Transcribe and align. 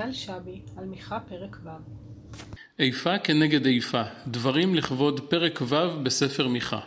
אייל 0.00 0.12
שבי, 0.12 0.60
על 0.76 0.84
מיכה 0.84 1.20
פרק 1.20 1.56
ו' 1.64 1.68
איפה 2.78 3.18
כנגד 3.18 3.66
איפה, 3.66 4.02
דברים 4.26 4.74
לכבוד 4.74 5.20
פרק 5.20 5.62
ו' 5.62 5.76
בספר 6.02 6.48
מיכה. 6.48 6.80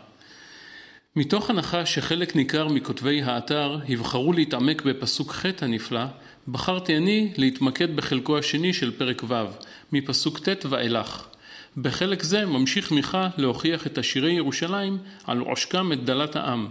מתוך 1.15 1.49
הנחה 1.49 1.86
שחלק 1.86 2.36
ניכר 2.36 2.68
מכותבי 2.68 3.21
האתר 3.21 3.80
יבחרו 3.88 4.34
להתעמק 4.34 4.81
בפסוק 4.81 5.31
ח' 5.31 5.45
הנפלא, 5.62 6.05
בחרתי 6.48 6.98
אני 6.98 7.34
להתמקד 7.38 7.95
בחלקו 7.95 8.38
השני 8.38 8.73
של 8.73 8.91
פרק 8.91 9.23
ו', 9.27 9.34
מפסוק 9.91 10.50
ט' 10.50 10.66
ואילך. 10.66 11.27
בחלק 11.77 12.23
זה 12.23 12.45
ממשיך 12.45 12.91
מיכה 12.91 13.30
להוכיח 13.38 13.88
את 13.88 13.98
עשירי 13.98 14.32
ירושלים 14.32 14.98
על 15.23 15.39
עושקם 15.39 15.93
את 15.93 16.04
דלת 16.05 16.36
העם. 16.36 16.68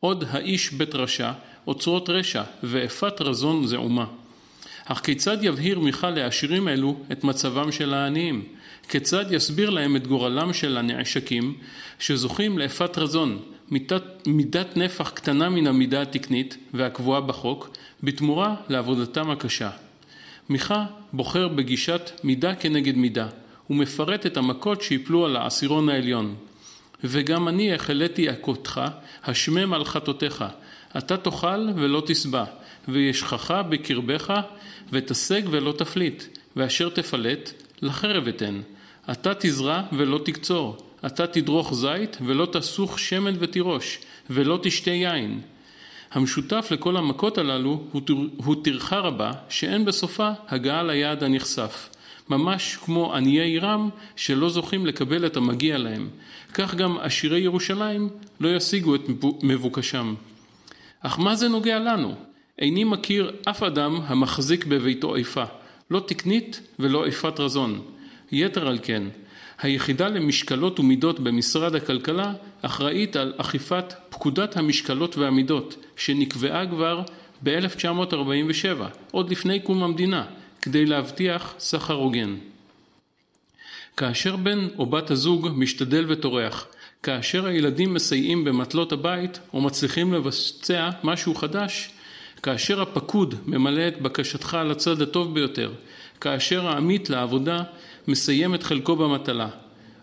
עוד 0.00 0.24
האיש 0.30 0.72
בית 0.72 0.94
רשע, 0.94 1.32
אוצרות 1.66 2.10
רשע, 2.10 2.42
ואפת 2.62 3.20
רזון 3.20 3.66
זעומה. 3.66 4.19
אך 4.92 5.00
כיצד 5.04 5.38
יבהיר 5.40 5.78
מיכה 5.78 6.10
לעשירים 6.10 6.68
אלו 6.68 6.96
את 7.12 7.24
מצבם 7.24 7.72
של 7.72 7.94
העניים? 7.94 8.44
כיצד 8.88 9.24
יסביר 9.30 9.70
להם 9.70 9.96
את 9.96 10.06
גורלם 10.06 10.52
של 10.52 10.76
הנעשקים 10.76 11.54
שזוכים 11.98 12.58
לאפת 12.58 12.98
רזון, 12.98 13.38
מידת, 13.70 14.26
מידת 14.26 14.76
נפח 14.76 15.10
קטנה 15.10 15.48
מן 15.48 15.66
המידה 15.66 16.02
התקנית 16.02 16.56
והקבועה 16.74 17.20
בחוק, 17.20 17.76
בתמורה 18.02 18.54
לעבודתם 18.68 19.30
הקשה. 19.30 19.70
מיכה 20.48 20.84
בוחר 21.12 21.48
בגישת 21.48 22.10
מידה 22.24 22.54
כנגד 22.54 22.96
מידה, 22.96 23.28
ומפרט 23.70 24.26
את 24.26 24.36
המכות 24.36 24.82
שיפלו 24.82 25.24
על 25.24 25.36
העשירון 25.36 25.88
העליון. 25.88 26.34
וגם 27.04 27.48
אני 27.48 27.74
החלטי 27.74 28.28
הכותך, 28.28 28.80
השמם 29.24 29.72
על 29.72 29.84
חטאותיך, 29.84 30.44
אתה 30.98 31.16
תאכל 31.16 31.68
ולא 31.76 32.02
תשבע, 32.06 32.44
וישכך 32.88 33.50
בקרבך, 33.68 34.40
ותשג 34.92 35.42
ולא 35.50 35.72
תפליט, 35.72 36.24
ואשר 36.56 36.88
תפלט, 36.88 37.52
לחרב 37.82 38.28
אתן. 38.28 38.60
אתה 39.10 39.32
תזרע 39.38 39.82
ולא 39.92 40.20
תקצור, 40.24 40.76
אתה 41.06 41.26
תדרוך 41.26 41.74
זית 41.74 42.16
ולא 42.26 42.46
תסוך 42.52 42.98
שמן 42.98 43.34
ותירוש, 43.38 43.98
ולא 44.30 44.58
תשתה 44.62 44.90
יין. 44.90 45.40
המשותף 46.12 46.68
לכל 46.70 46.96
המכות 46.96 47.38
הללו 47.38 47.82
הוא 48.36 48.64
טרחה 48.64 48.98
רבה 48.98 49.32
שאין 49.48 49.84
בסופה 49.84 50.30
הגעה 50.48 50.82
ליעד 50.82 51.24
הנכסף. 51.24 51.88
ממש 52.28 52.76
כמו 52.84 53.14
עניי 53.14 53.40
עירם 53.40 53.88
שלא 54.16 54.48
זוכים 54.48 54.86
לקבל 54.86 55.26
את 55.26 55.36
המגיע 55.36 55.78
להם. 55.78 56.08
כך 56.54 56.74
גם 56.74 56.98
עשירי 56.98 57.40
ירושלים 57.40 58.08
לא 58.40 58.56
ישיגו 58.56 58.94
את 58.94 59.00
מבוקשם. 59.42 60.14
אך 61.00 61.18
מה 61.18 61.36
זה 61.36 61.48
נוגע 61.48 61.78
לנו? 61.78 62.14
איני 62.58 62.84
מכיר 62.84 63.32
אף 63.48 63.62
אדם 63.62 64.00
המחזיק 64.06 64.64
בביתו 64.64 65.16
איפה, 65.16 65.44
לא 65.90 66.00
תקנית 66.06 66.60
ולא 66.78 67.06
איפת 67.06 67.40
רזון. 67.40 67.82
יתר 68.32 68.68
על 68.68 68.78
כן, 68.82 69.02
היחידה 69.58 70.08
למשקלות 70.08 70.80
ומידות 70.80 71.20
במשרד 71.20 71.74
הכלכלה 71.74 72.32
אחראית 72.62 73.16
על 73.16 73.32
אכיפת 73.36 73.94
פקודת 74.10 74.56
המשקלות 74.56 75.16
והמידות, 75.16 75.76
שנקבעה 75.96 76.66
כבר 76.66 77.02
ב-1947, 77.42 78.82
עוד 79.10 79.30
לפני 79.30 79.60
קום 79.60 79.82
המדינה, 79.82 80.24
כדי 80.62 80.86
להבטיח 80.86 81.54
סחר 81.58 81.94
הוגן. 81.94 82.36
כאשר 83.96 84.36
בן 84.36 84.68
או 84.78 84.86
בת 84.86 85.10
הזוג 85.10 85.48
משתדל 85.54 86.04
וטורח, 86.08 86.66
כאשר 87.02 87.46
הילדים 87.46 87.94
מסייעים 87.94 88.44
במטלות 88.44 88.92
הבית 88.92 89.40
או 89.54 89.60
מצליחים 89.60 90.12
לבצע 90.12 90.90
משהו 91.04 91.34
חדש, 91.34 91.90
כאשר 92.42 92.82
הפקוד 92.82 93.34
ממלא 93.46 93.88
את 93.88 94.02
בקשתך 94.02 94.54
על 94.54 94.70
הצד 94.70 95.02
הטוב 95.02 95.34
ביותר, 95.34 95.72
כאשר 96.20 96.68
העמית 96.68 97.10
לעבודה 97.10 97.62
מסיים 98.08 98.54
את 98.54 98.62
חלקו 98.62 98.96
במטלה. 98.96 99.48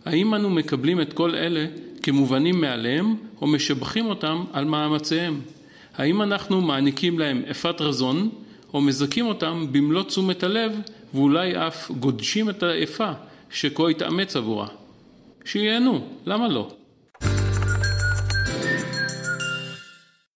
האם 0.06 0.34
אנו 0.34 0.50
מקבלים 0.50 1.02
את 1.02 1.14
כל 1.14 1.36
אלה 1.36 1.66
כמובנים 2.04 2.62
מעליהם 2.62 3.16
או 3.42 3.48
משבחים 3.48 4.06
אותם 4.06 4.44
על 4.54 4.66
מאמציהם? 4.66 5.42
האם 5.96 6.22
אנחנו 6.22 6.62
מעניקים 6.62 7.20
להם 7.20 7.42
אפת 7.52 7.82
רזון 7.82 8.30
או 8.74 8.82
מזכים 8.82 9.26
אותם 9.26 9.68
במלוא 9.72 10.04
תשומת 10.04 10.44
הלב 10.44 10.80
ואולי 11.14 11.68
אף 11.68 11.92
גודשים 11.92 12.50
את 12.50 12.64
האפה 12.64 13.12
שכה 13.52 13.90
התאמץ 13.90 14.36
עבורה? 14.36 14.68
שייהנו, 15.46 16.08
למה 16.26 16.48
לא? 16.48 16.72